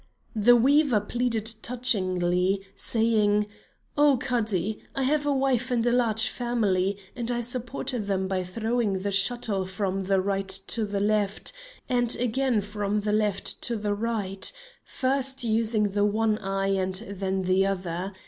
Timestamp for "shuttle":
9.11-9.67